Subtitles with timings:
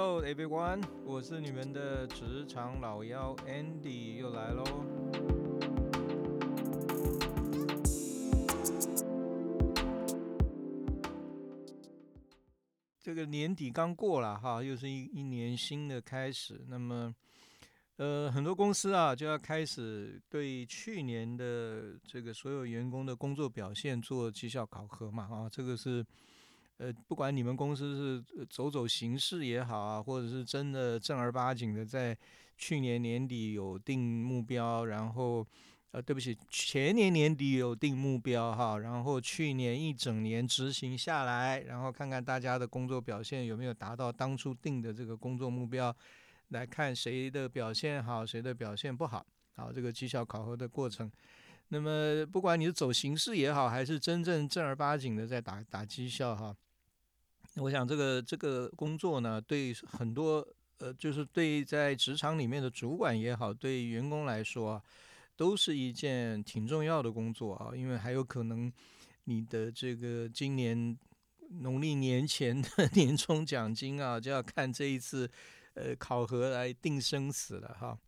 [0.00, 4.62] Hello everyone，我是你们的职场老妖 Andy 又来喽。
[13.00, 16.64] 这个年底刚过了哈，又是一一年新的开始。
[16.68, 17.12] 那么，
[17.96, 26.06] 呃，很多公司啊就要开始对去年的这个所有员工的工作表现做绩效考核嘛啊，这个是。
[26.78, 32.16] 呃，不管你们公司是走走形式也好啊，或者是真的正儿八经的在
[32.56, 35.46] 去年年底有定目标，然后
[35.90, 45.94] 呃，对不起，前年年底有定目标哈，然后去年一整年执行下来，然后看看大家的工作表现有没有达到当初定的这个工作目标，
[46.48, 51.10] 来看谁的表现好，谁的表现不好，好这个绩效考核的过程。
[51.70, 56.56] 那么不管你是走形式也好，还是真正正儿八经的在打打绩效哈。
[57.60, 60.46] 我想这个这个工作呢，对很多
[60.78, 64.82] 呃，就是对在职场里面的主管也好，对员工来说啊，
[65.36, 68.72] 都是一件挺重要的工作啊，因为还有可能
[69.24, 70.96] 你的这个今年
[71.60, 75.28] 农历年前的 年终奖金啊，就要看这一次
[75.74, 77.98] 呃考核来定生死了哈。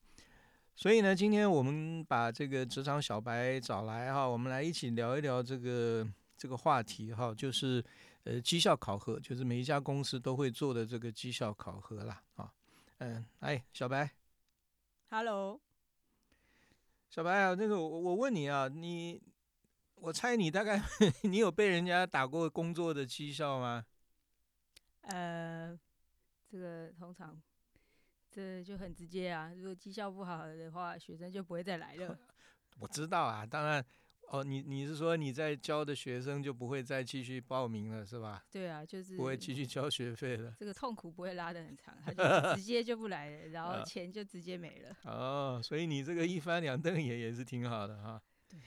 [0.77, 7.85] 所以呢，今天我们把这个职场小白找来哈，我们来一起聊一聊这个这个话题哈，就是。
[8.25, 12.53] 呃，绩效考核就是每一家公司都会做的这个绩效考核啦，啊，
[12.99, 14.11] 嗯，哎，小白
[15.09, 15.59] ，Hello，
[17.09, 19.23] 小白啊，那个我我问你啊，你，
[19.95, 20.83] 我猜你大概
[21.25, 23.87] 你有被人家打过工作的绩效吗？
[25.01, 25.79] 呃，
[26.47, 27.41] 这个通常
[28.31, 32.19] 这就很直接啊，如果绩效不好的话，学生就不会再来了。
[32.79, 33.85] 我知道啊，当然。
[34.33, 38.45] 哦，你你是说你在教的学生就不会再继续报名了，是吧？
[38.49, 40.55] 对啊，就是不会继续交学费了。
[40.57, 42.23] 这个痛苦不会拉得很长，他就
[42.55, 44.97] 直接就不来了，然后钱就直接没了。
[45.03, 48.23] 哦，所以你这个一翻两瞪眼也是挺好的哈。
[48.49, 48.61] 对。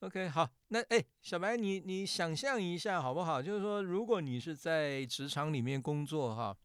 [0.00, 3.42] OK，好，那哎，小白，你你想象一下好不好？
[3.42, 6.56] 就是说，如果你是在职场里面工作哈。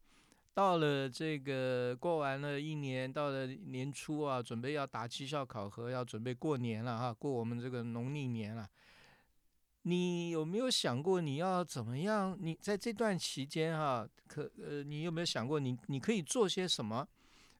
[0.52, 8.68] 到了这个过完了一年，到了年初啊，准备要打绩效考核，要准备过年了哈，过我们这个农历年了。
[9.82, 12.36] 你有没有想过你要怎么样？
[12.38, 17.08] 你在这段期间哈，可呃，你有没有想过你你可以做些什么，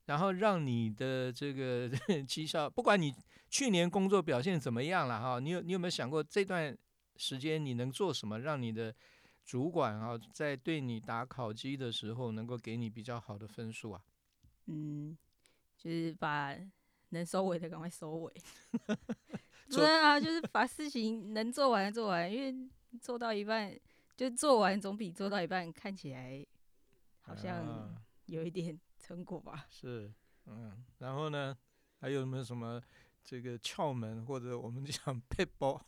[0.04, 1.88] 然后让你的这个
[2.28, 3.14] 绩效，不管你
[3.48, 6.76] 去年工作表现怎么样了哈，你有你有没有想过这段
[7.16, 8.94] 时间你能做什么，让你的
[9.50, 14.00] 主管啊，在对你打考绩的时候，能够给你比较好的分数啊。
[14.66, 15.18] 嗯，
[15.76, 16.56] 就是把
[17.08, 18.32] 能收尾的赶快收尾。
[19.68, 23.76] 对啊，就是把事情能做完做完，因为做到一半
[24.16, 26.46] 就做完，总比做到一半看起来
[27.22, 29.66] 好像有一点成果吧。
[29.68, 30.14] 是，
[30.46, 31.58] 嗯，然后呢，
[31.98, 32.80] 还有没有什么
[33.24, 35.84] 这个窍门，或者我们讲 配包？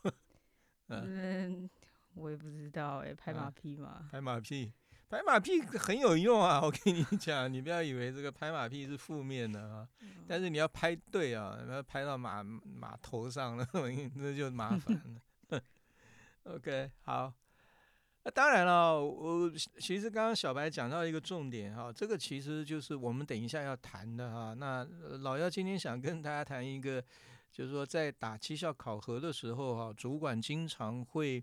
[0.88, 1.70] 嗯。
[2.14, 4.06] 我也不知道哎，拍马屁嘛？
[4.12, 4.72] 拍马屁，
[5.08, 6.60] 拍马屁很有用啊！
[6.62, 9.88] 我跟你讲，你不要以为这个拍马屁是负面的啊，
[10.26, 13.66] 但是你要拍对啊，你要拍到马马头上了，
[14.16, 14.94] 那就麻烦
[15.50, 15.60] 了。
[16.44, 17.32] OK，好。
[18.24, 24.54] 那当然了，我其实刚刚小白讲到一个重点哈，这个其实就是我们等一下要谈的哈。
[24.54, 24.86] 那
[25.20, 27.02] 老幺今天想跟大家谈一个，
[27.50, 31.42] 就是说在打绩效考核的时候哈，主管经常会。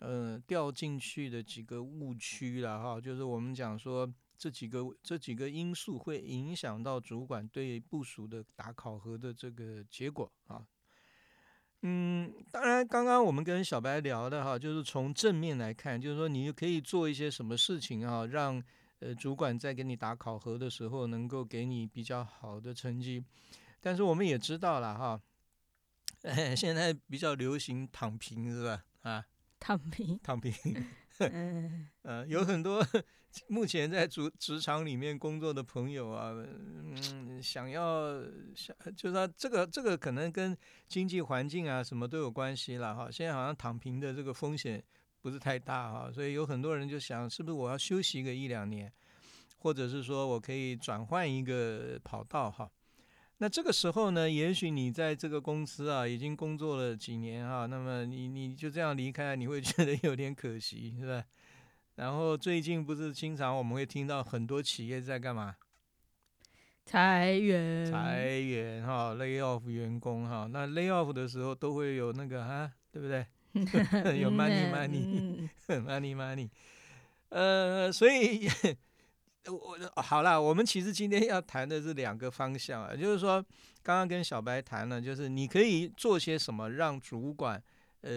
[0.00, 10.66] 呃，掉进去的几个误区了哈，就是我们讲说这几个这几个因素会影响到主管对部署的打考核的这个结果啊。
[11.82, 18.62] 嗯，当然，刚刚我们跟小白聊的哈，就是从正面来看，就是说你可以做一些什么事情啊，让
[19.00, 23.22] 呃主管在给你打考核的时候能够给你比较好的成绩。
[23.80, 25.20] 但是我们也知道了哈，
[26.56, 28.84] 现在比较流行躺平是吧？
[29.02, 29.26] 啊。
[29.60, 30.52] 躺平，躺平，
[31.18, 32.84] 嗯， 呃，有很多
[33.46, 38.20] 目前在职职场里面工作的朋友啊，嗯，想要
[38.56, 40.56] 想，就是说这个这个可能跟
[40.88, 43.08] 经济环境啊什么都有关系了哈。
[43.10, 44.82] 现在好像躺平的这个风险
[45.20, 48.90] 不是太大哈，所以有很多人就想，是不是我要休息个一两年，
[49.58, 52.68] 或者是说我可以转换一个跑道哈。
[53.42, 61.24] 那这个时候呢，也许你在这个公司啊已经工作了几年哈，那么你你就这样离开，你会觉得有点可惜，是吧？
[61.94, 65.56] 然后最近不是经常我们会听到很多企业在干嘛？
[66.84, 70.46] 裁员，裁员哈，lay off 员工哈。
[70.52, 73.24] 那 lay off 的时候都会有那个哈，对不对？
[74.20, 76.50] 有 money money money money。
[77.30, 78.50] 呃，所以。
[79.50, 83.42] 我好了，我们其实今天要谈的是两个方向啊，就是说，
[83.82, 87.62] 刚刚跟小白谈了，就是你可以做些什么让主管
[88.02, 88.10] 呃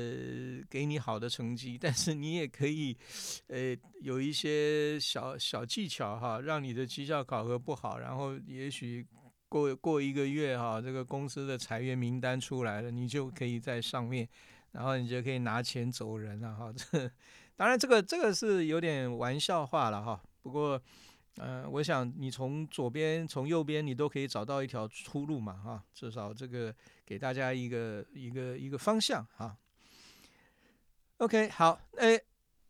[0.69, 2.95] 给你好的成绩，但是你也可以
[3.47, 9.05] 呃有一些小小技巧哈，让你的绩效考核不好，然后也许
[9.49, 14.27] 过过一个月哈，这个公司的裁员名单出来了，你就可以在上面，
[14.71, 16.73] 然后你就可以拿钱走人了哈。
[16.75, 17.11] 这
[17.55, 20.81] 当然这个这个是有点玩笑话了哈，不过。
[21.37, 26.73] 呃，我想你从左边从右边你都可以找到一条出路嘛，哈，至少这个
[27.05, 29.57] 给大家一个一个一个方向哈。
[31.17, 32.19] OK，好，哎，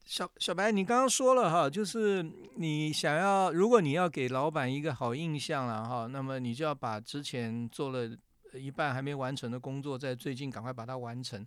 [0.05, 2.23] 小小白，你刚刚说了哈，就是
[2.55, 8.09] 你想要，如果你要给老板一个好印象了哈，那么你就要把之前做了
[8.53, 11.45] 一半还没完成的工作，在最近赶快把它完成。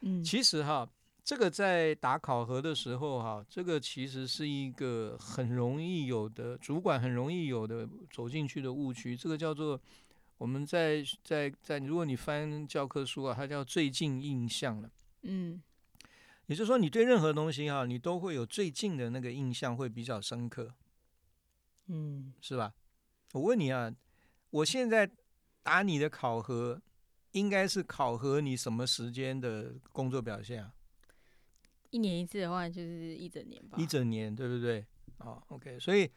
[0.00, 0.88] 嗯，其实哈。
[1.26, 9.16] 这个在打考核的时候，哈，这个其实是一个很容易有的主管很容易有的走进去的误区。
[9.16, 9.78] 这个叫做
[10.38, 14.88] 我们在在在，如果你翻教科书啊，它叫最近印象了。
[15.22, 15.60] 嗯，
[16.46, 20.72] 也就是说，你对任何东西哈，你都会有最近的那个印象会比较深刻。
[21.88, 22.72] 嗯，是吧？
[23.32, 23.92] 我问你啊，
[24.50, 25.10] 我现在
[25.64, 26.80] 打你的考核，
[27.32, 30.72] 应该是考核你什么时间的工作表现啊？
[31.90, 33.76] 一年一次的话，就是一整年吧。
[33.78, 34.84] 一整年，对不对？
[35.18, 35.78] 哦，OK。
[35.78, 36.10] 所以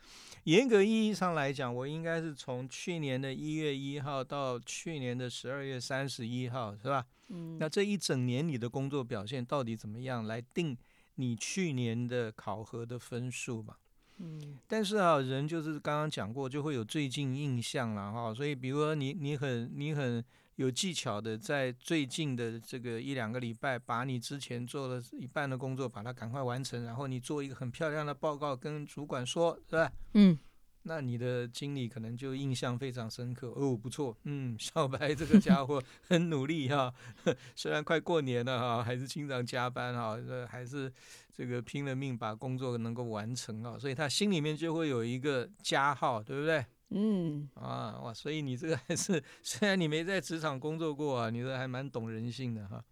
[0.44, 7.06] 严格意义上来讲，我应该是从去年的一月一号到去年的十二月三十一号，是吧？
[7.30, 7.58] 嗯。
[7.60, 10.78] 那这一整年你的工作表现到底怎么样，来定
[11.16, 13.76] 你去年的考核的分数嘛？
[14.18, 14.58] 嗯。
[14.68, 18.34] 但是啊，人就是刚刚讲过，就会有最近印象了哈。
[18.34, 20.24] 所以，比如说你，你很，你很。
[20.60, 29.90] 有技巧的，在最近的这个一两个礼拜，把你之前做了一半的工作，把它赶快完成，然后你做一个很漂亮的报告，跟主管说，是吧？
[30.16, 30.38] 嗯，
[30.84, 33.54] 那你的经理可能就印象非常深刻。
[33.56, 36.94] 哦，不错，嗯，小白这个家伙 很努力哈，
[37.56, 40.92] 虽然快过年了哈，还是经常加班哈，还是
[41.34, 46.66] 这个拼了命把工作能够完成啊，所以他心里面就会有一个加号，对不对？
[46.92, 52.84] 嗯啊哇，所以你这个还是虽然你没在职场工作过啊，你这还蛮懂人性的哈。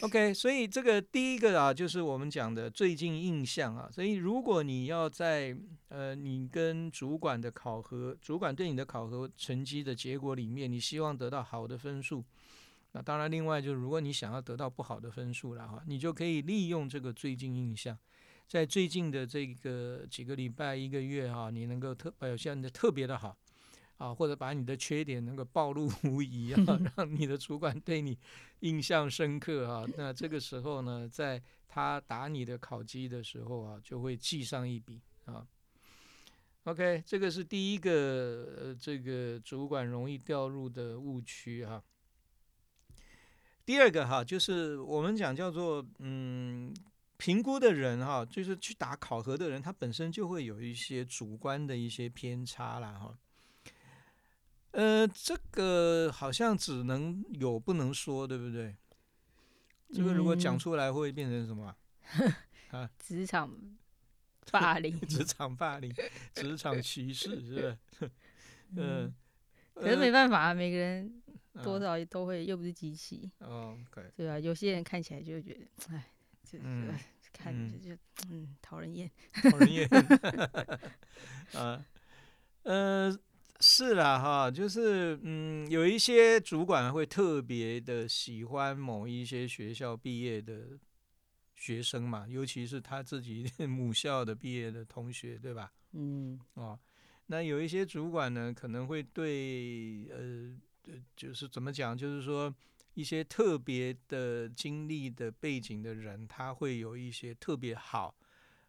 [0.00, 3.88] OK，所以这个第一个啊，就是我们讲的最近印象啊。
[3.92, 5.56] 所以如果你要在
[5.88, 12.24] 呃你跟主管的考核，主管对你的考核成绩的结果里面，你希望得到好的分数，
[12.90, 17.96] 那当然另外就是如果你想要得到不好的分数了哈，你就可以利用这个最近印象。
[18.46, 23.36] 在最近的这个几个礼拜、一个月哈，你能够特表现的特别的好
[23.96, 28.16] 啊，或者把你的缺点能够暴露无遗啊，让你的主管对你
[28.60, 35.46] 印象深刻啊，那这个时候呢，在他打你的考绩的时候啊，就会记上一笔啊。
[36.64, 37.90] OK，这个是第一个
[38.60, 41.82] 呃，这个主管容易掉入的误区哈。
[43.64, 46.72] 第二个哈，就是我们讲叫做嗯。
[47.16, 53.18] 评估的人哈，就是去打考核的人，他本身就会有一些主观的一些偏差啦哈。
[54.72, 58.76] 呃，这个好像只能有不能说，对不对？
[59.92, 61.74] 这个如果讲出来会变成什么
[62.70, 62.90] 啊？
[62.98, 63.56] 职场
[64.50, 65.94] 霸凌， 职场霸凌，
[66.34, 67.78] 职场歧视，是不是？
[68.76, 69.14] 嗯。
[69.74, 71.22] 可是没办法啊，每个人
[71.62, 73.30] 多少都会，又不是机器。
[73.38, 74.04] 哦，对。
[74.16, 76.04] 对啊，有些人看起来就会觉得，哎。
[76.62, 76.94] 嗯，
[77.32, 77.96] 看就就
[78.30, 79.10] 嗯 讨人厌，
[79.50, 79.88] 讨人厌。
[81.54, 81.84] 啊，
[82.62, 83.18] 呃，
[83.60, 90.78] 是啦哈，就是嗯，有一些主管会特别的喜欢某一些学校毕业的
[91.54, 95.72] 学生嘛，尤其是他自己 母校的毕业的同学，对吧？
[95.92, 96.78] 嗯，哦，
[97.26, 100.56] 那有一些主管呢，可能会对呃，
[101.16, 102.54] 就是怎么讲，就是说。
[102.94, 108.14] 一些特别的经历的背景的人，他会有一些特别好，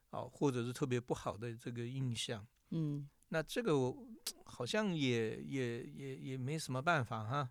[0.10, 2.46] 哦，或者是特别不好的这个印象。
[2.72, 4.08] 嗯，那这个我
[4.44, 7.50] 好像也也也也没什么办法哈。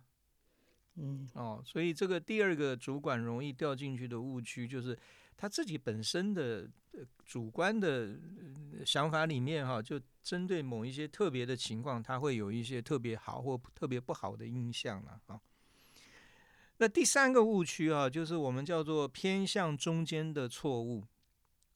[0.95, 4.97] 嗯，哦，所以这个第二个主管容易掉进去的误区，就是
[5.35, 6.69] 他自己本身的
[7.25, 8.17] 主观的
[8.85, 15.41] 想法里面哈，就针对某一些特别的情况，他会有一些特别好或特别不好的印象了啊。
[16.77, 21.05] 那第三个误区啊，就是我们叫做偏向中间的错误。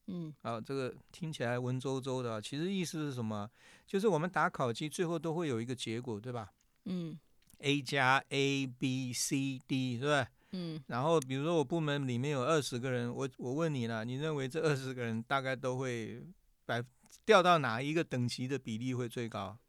[0.07, 3.49] 嗯，啊，这个听起来文绉绉的，其实意思是什么？
[3.85, 6.51] 就是我们打考绩最后都会有一个结果，对吧？
[6.85, 7.17] 嗯
[7.59, 10.27] ，A 加 A B C D，是吧？
[10.51, 16.25] 嗯，然后比如说我部门里面有二十个人，我我问你了，你认为这二十个人大概都会
[16.65, 16.83] 百
[17.23, 19.59] 调到哪一个等级的比例会最高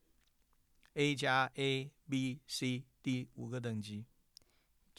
[0.94, 4.06] ？A 加 A、B、C、D 五个等级，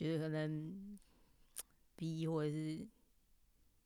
[0.01, 0.97] 觉得可能
[1.95, 2.87] B 或者是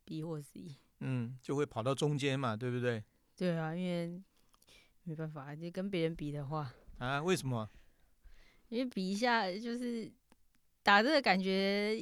[0.06, 0.78] B 或 C。
[1.00, 3.04] 嗯，就会跑到中间嘛，对不对？
[3.36, 4.22] 对啊，因为
[5.04, 7.70] 没办法，就跟别人比的话，啊，为什么？
[8.70, 10.10] 因为比一下就是
[10.82, 12.00] 打这个感觉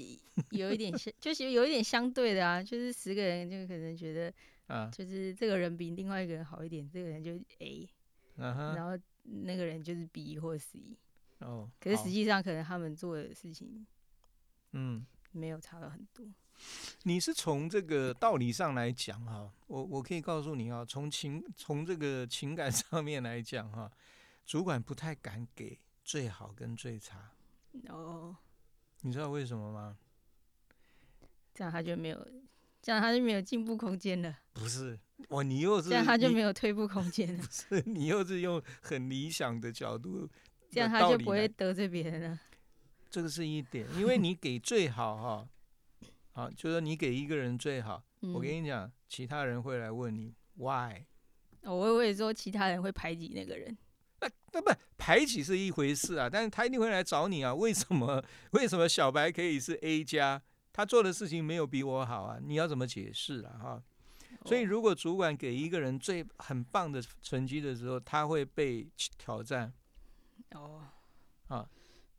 [0.52, 4.34] 有一点相， 就是有一点相对的啊，就是十个人就可能觉得
[4.68, 7.90] 啊，就是这个人比另外一个人好一点，这个人就是 A，
[8.36, 10.80] 然后那个人就是 B 或 C，
[11.40, 13.86] 哦，可是实际上可能他们做的事情
[14.74, 16.26] 嗯，没有差了很多。
[17.04, 23.92] 你是从这个道理上来讲哈，我我可以告诉你啊，从情从这个情感上面来讲哈，
[24.46, 27.32] 主管不太敢给最好跟最差，
[27.90, 28.36] 哦，
[29.02, 29.98] 你知道为什么吗？
[31.54, 32.28] 这样他就没有，
[32.82, 34.98] 这样他就没有进步空间了，不是，
[35.30, 40.30] 哇，你又是这样他就没有退步空间了， 是你又是用很理想的角度，
[40.70, 42.40] 这样他就不会得罪别人了。
[43.14, 45.48] 这个是一点，因为你给最好哈，
[46.32, 51.06] 好， 就是你给一个人最好，我嗯跟你讲，其他人会来问你 why，
[51.62, 53.78] 哦我以为说其他人会排挤那个人，
[54.20, 58.20] 那那不排挤是一回事啊，但是他一定会来找你啊，为什么
[58.54, 60.42] 为什么小白可以是 A 加，
[60.72, 62.40] 他做的事情没有比我好啊？
[62.42, 63.60] 你要怎么解释啊？
[63.62, 63.84] 哈，
[64.44, 68.90] 所以哦如果主管给一个人最很棒的成绩的时候，他会被
[69.20, 69.72] 挑战。
[70.56, 70.82] 哦，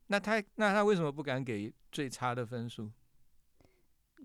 [0.08, 2.90] 那他那他为什么不敢给最差的分数？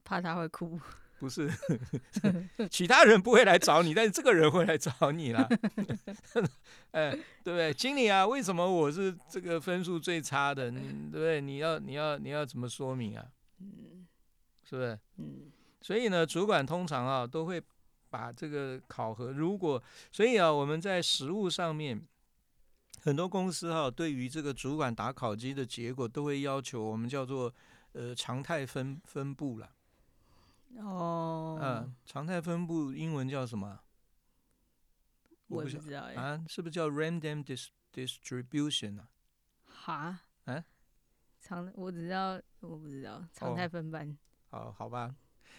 [0.03, 0.79] 怕他会哭。
[1.19, 1.51] 不是，
[2.71, 5.45] 其他人不会来找你，但是这个人会来找你啦。
[6.91, 7.11] 哎，
[7.43, 7.73] 对不对？
[7.73, 10.71] 经理啊，为什么我是这个分数最差的？
[10.71, 11.41] 你对不对？
[11.41, 13.25] 你要你要你要怎么说明啊？
[13.59, 14.07] 嗯
[14.63, 14.97] 是不是？
[15.17, 17.61] 嗯所以呢，主管通常啊都会
[18.09, 19.81] 把这个考核，如果
[20.13, 22.01] 所以啊，我们在实务上面，
[23.01, 27.53] 很多公司哈、对于这个主管打考绩的结果，都会要求我们叫做
[27.93, 29.71] 呃常态分分布了。
[30.77, 33.79] 哦，嗯，常态分布英文叫什么？
[35.47, 39.09] 我不知道哎、啊，是不是叫 random dis distribution 啊？
[39.65, 40.63] 哈，啊
[41.41, 44.15] 常我只知道我不知道常哦态分班。
[44.51, 45.15] 哦，好吧，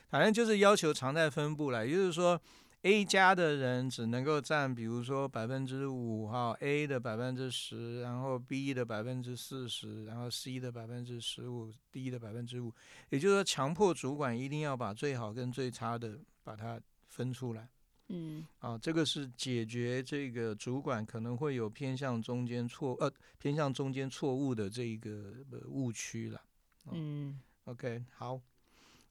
[0.08, 2.40] 反正就是要求常态分布了，也就是说
[2.82, 12.72] ，A 加的人只能够占，比如说百分之五哈，A 的百分之十，然后 B 的百分之四十，然后 C 的百分之十五，D 的百分之五，
[13.10, 17.68] 也就是说，强迫主管一定要把最好跟最差的把它分出来。
[18.12, 23.08] 嗯啊，这个是解决这个主管可能会有偏向中间错呃
[23.38, 26.40] 偏向中间错误的这一个呃误区了。
[26.86, 28.40] 哦嗯 OK，好，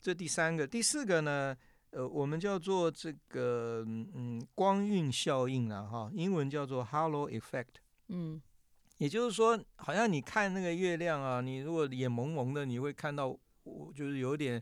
[0.02, 1.56] 这第三个，第四个呢，
[1.92, 7.80] 呃，我们叫做这个嗯光晕效应了哈，英文叫做 Halo Effect。
[8.10, 8.42] 嗯
[8.98, 13.28] 也就是说，好像你看那个月亮啊，你如果眼蒙蒙的，你会看到，
[13.64, 14.62] 我就是有点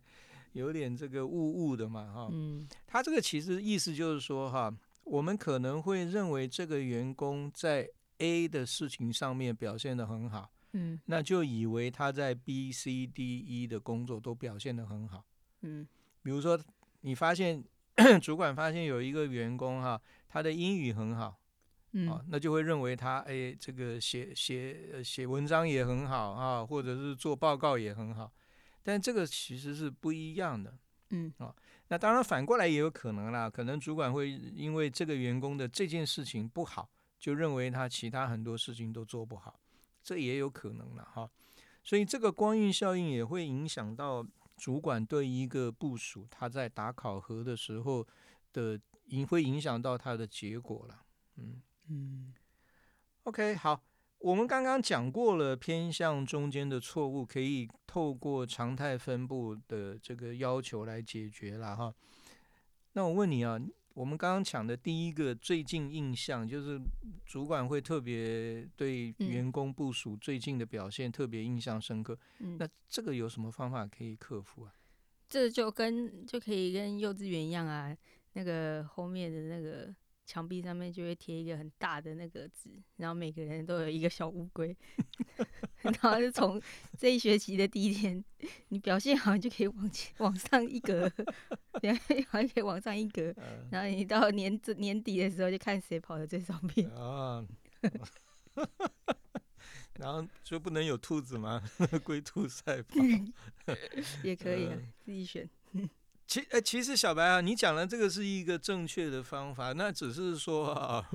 [0.53, 2.29] 有点这个雾雾的嘛哈。
[2.31, 4.72] 嗯他这个其实意思就是说，哈，
[5.03, 15.25] 我们可能会认为这个员工在 A 的事情上面表现的很好，嗯那就以为他在 B、C、D、E 的工作都表现的很好。
[15.62, 15.88] 嗯
[16.22, 16.60] 比如说，
[17.07, 17.63] 你发现
[18.21, 21.37] 主管发现有一个员工哈，他的英语很好啊
[21.93, 28.29] 嗯，那就会认为他哎，这个写写呃写文章也很好啊，或者是做报告也很好，
[28.83, 30.77] 但这个其实是不一样的。
[31.11, 31.55] 嗯啊
[31.87, 39.57] 那当然反过来也有可能啦，可能主管会因为这个员工的这件事情不好，就认为他其他很多事情都做不好，
[40.03, 41.29] 这也有可能了哈。
[41.81, 44.21] 所以这个光晕效应也会影响到
[44.57, 48.05] 主管对一个部署他在打考核的时候
[48.51, 51.05] 的影，会影响到他的结果了。
[51.37, 52.33] 嗯嗯
[53.23, 53.81] ，OK，好。
[54.19, 61.93] 我们刚刚讲过了，偏向中间的错误可以透过常态分布的这个要求来解决了哈。
[62.93, 63.59] 那我问你啊，
[63.97, 66.79] 我们刚刚讲的第一个最近印象，就是
[67.25, 72.15] 主管会特别对嗯员工部署最近的表现特别印象深刻。
[72.37, 74.71] 嗯，那这个有什么方法可以克服啊？
[75.27, 77.97] 这就跟就可以跟幼稚园一样啊，
[78.33, 79.91] 那个后面的那个
[80.27, 84.75] 墙壁上面就会贴一个很大的那个纸，然后每个人都有一个小乌龟，
[85.81, 86.62] 然后就从
[86.98, 88.22] 这一学期的第一天，
[88.67, 91.10] 你表现好，你就可以往前往上一格，
[91.81, 96.89] 表现好就可以往上一格，呃然后你到年年底的时候就看谁跑得最上面。
[96.89, 97.48] 啊，
[99.98, 101.63] 然后就不能有兔子吗？
[102.03, 102.96] 龟兔赛跑。
[104.24, 105.50] 也可以啊嗯，自己选。
[106.27, 111.10] 其呃，其实小白啊，你讲的这个是一个正确的方法，那只是说啊，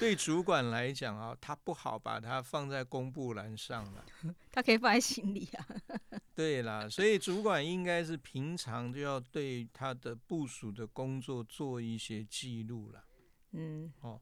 [0.00, 4.04] 对主管来讲啊，他不好把它放在公布栏上了，
[4.50, 5.66] 他可以放在心里啊。
[6.34, 13.04] 对啦，所以主管应该是平常就要对他的部署的工作做一些记录了。
[13.52, 14.18] 嗯，哦，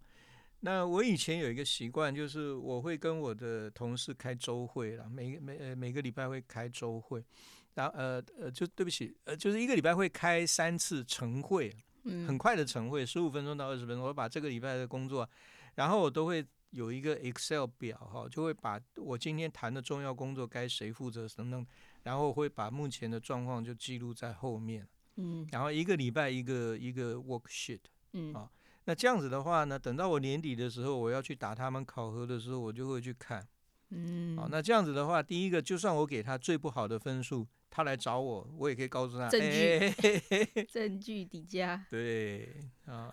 [0.60, 7.24] 那我以前有一个习惯，就是我会跟我的同事开周会了，每每呃每个礼拜会开周会。
[7.74, 11.74] 然后呃呃，就对不起，呃，就是一个礼拜会开三次晨会，
[12.04, 14.06] 嗯，很快的晨会，十五分钟到二十分钟。
[14.06, 15.28] 我把这个礼拜的工作，
[15.76, 21.66] 然后我都会有一个 Excel 表哈，就会把我今天谈的重要工作该谁负责等等，
[22.02, 24.86] 然后会把目前的状况就记录在后面，
[25.16, 27.80] 嗯，然后一个礼拜一个一个 worksheet，
[28.12, 28.50] 嗯，啊，
[28.84, 33.46] 那这样子的话呢，等到我年底的时候，我要去打他们考核的时候，我就会去看，
[33.90, 37.46] 嗯，好，那这样子的话，第一个，就算我给他最不好的分数。
[37.74, 39.90] 他来找我，我也可以告诉他证据，
[40.70, 41.82] 证据底加。
[41.88, 43.10] 对啊，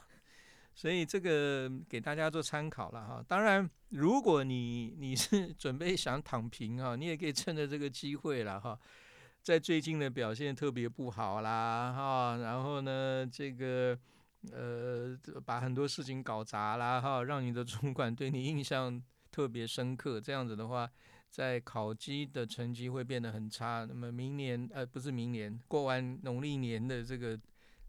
[0.75, 3.23] 所以这个给大家做参考了哈。
[3.25, 8.77] 当然，如果你你是 准备想躺平啊，你也可以趁着这个机会了哈。
[9.41, 13.97] 在最近的表现特别不好啦哈，然后呢，这个
[14.51, 19.01] 呃把很多事情搞砸啦哈，让你的主管对你印象
[19.31, 20.91] 特别深刻，这样子的话。
[21.29, 27.39] 在考绩的成绩会变得很差，那么明年呃不是明年过完农历年的这个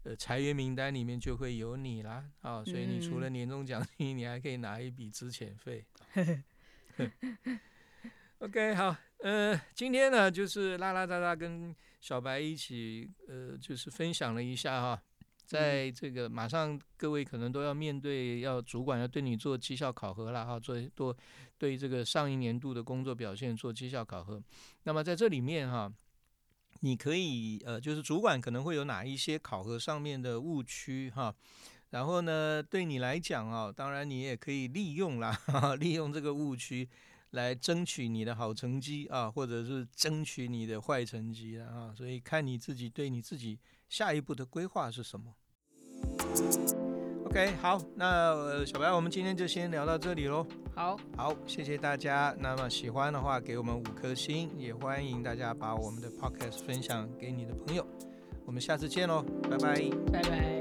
[0.03, 5.85] 呃裁员名单里面就会有你啦啊，所以你除了年终奖金，你还可以拿一笔资遣费。
[8.39, 15.01] OK，好，呃，今天呢就是拉拉杂杂跟小白一起呃就是分享了一下哈。
[15.45, 21.15] 在这个马上，各位可能都要面对，要主管要对你做绩效考核了哈，做做
[21.57, 24.41] 对这个上一年度的工作表现做绩效考核。
[24.83, 25.91] 那么在这里面哈，
[26.79, 31.35] 你可以呃，就是主管可能会有哪一些考核上面的误区哈，
[31.89, 35.37] 然后呢，对你来讲啊，当然你也可以利用啦，
[35.79, 36.87] 利用这个误区
[37.31, 45.33] 来争取你的好成绩啊，或者是争取你的坏成绩啊，所以看你自己对你自己下一步的规划是什么。
[47.25, 50.45] OK，好，那小白，我们今天就先聊到这里喽。
[50.75, 52.35] 好，好，谢谢大家。
[52.37, 57.87] 那么喜欢的话，给我们五颗星，也欢迎大家把我们的 Podcast 分享给你的朋友。
[58.45, 60.60] 我们下次见喽，拜拜，拜拜。